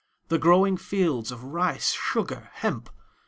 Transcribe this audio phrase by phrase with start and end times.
[0.29, 2.89] the growing fields of rice, sugar, hemp!